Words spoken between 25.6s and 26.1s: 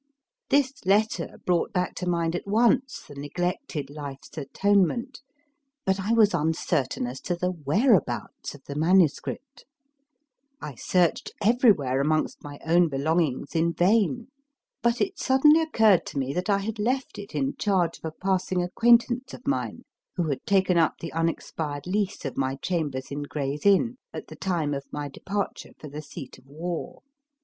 for the